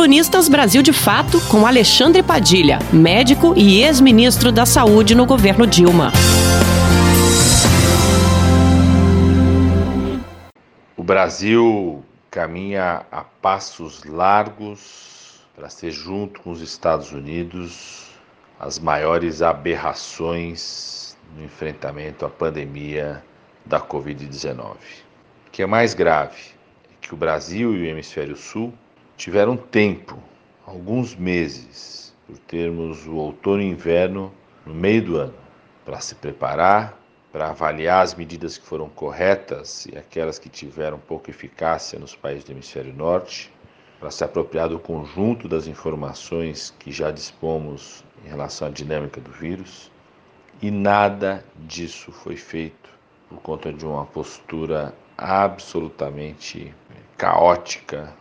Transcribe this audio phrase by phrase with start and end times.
[0.00, 6.10] Colunistas Brasil de Fato com Alexandre Padilha, médico e ex-ministro da Saúde no governo Dilma.
[10.96, 18.08] O Brasil caminha a passos largos para ser, junto com os Estados Unidos,
[18.58, 23.22] as maiores aberrações no enfrentamento à pandemia
[23.66, 24.76] da Covid-19.
[25.46, 26.38] O que é mais grave
[26.90, 28.72] é que o Brasil e o Hemisfério Sul
[29.20, 30.18] tiveram tempo,
[30.66, 34.32] alguns meses, por termos o outono e inverno
[34.64, 35.34] no meio do ano,
[35.84, 36.98] para se preparar,
[37.30, 42.44] para avaliar as medidas que foram corretas e aquelas que tiveram pouca eficácia nos países
[42.44, 43.52] do hemisfério norte,
[43.98, 49.30] para se apropriar do conjunto das informações que já dispomos em relação à dinâmica do
[49.30, 49.92] vírus,
[50.62, 52.88] e nada disso foi feito
[53.28, 56.74] por conta de uma postura absolutamente
[57.18, 58.18] caótica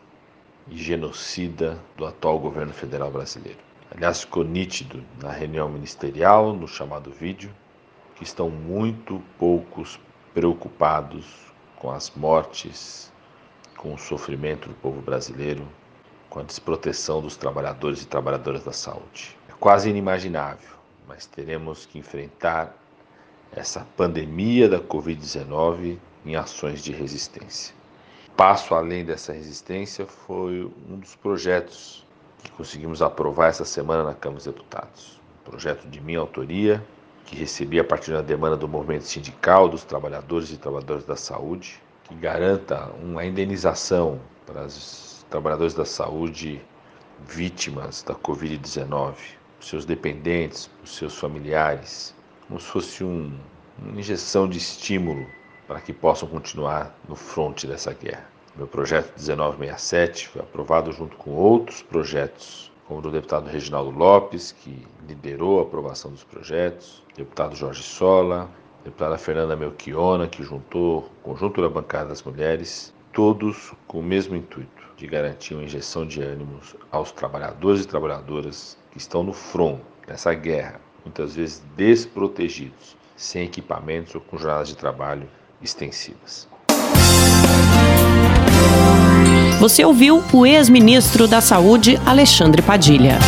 [0.69, 3.59] e genocida do atual governo federal brasileiro.
[3.91, 7.51] Aliás, ficou nítido na reunião ministerial, no chamado vídeo,
[8.15, 9.99] que estão muito poucos
[10.33, 11.25] preocupados
[11.75, 13.11] com as mortes,
[13.77, 15.67] com o sofrimento do povo brasileiro,
[16.29, 19.35] com a desproteção dos trabalhadores e trabalhadoras da saúde.
[19.49, 22.75] É quase inimaginável, mas teremos que enfrentar
[23.51, 27.78] essa pandemia da Covid-19 em ações de resistência
[28.39, 32.07] passo além dessa resistência foi um dos projetos
[32.41, 35.19] que conseguimos aprovar essa semana na Câmara dos Deputados.
[35.41, 36.81] Um projeto de minha autoria,
[37.25, 41.81] que recebi a partir da demanda do movimento sindical, dos trabalhadores e trabalhadoras da saúde,
[42.05, 46.61] que garanta uma indenização para os trabalhadores da saúde
[47.27, 49.15] vítimas da Covid-19,
[49.59, 52.15] os seus dependentes, os seus familiares,
[52.47, 53.37] como se fosse um,
[53.77, 55.27] uma injeção de estímulo
[55.69, 58.27] para que possam continuar no fronte dessa guerra.
[58.55, 64.51] Meu projeto 1967 foi aprovado junto com outros projetos, como o do deputado Reginaldo Lopes,
[64.51, 68.49] que liderou a aprovação dos projetos, deputado Jorge Sola,
[68.83, 74.35] deputada Fernanda Melchiona, que juntou o conjunto da bancada das mulheres, todos com o mesmo
[74.35, 79.79] intuito de garantir uma injeção de ânimos aos trabalhadores e trabalhadoras que estão no front
[80.07, 85.29] nessa guerra, muitas vezes desprotegidos, sem equipamentos ou com jornadas de trabalho
[85.61, 86.47] extensivas.
[89.59, 93.19] Você ouviu o ex-ministro da Saúde, Alexandre Padilha.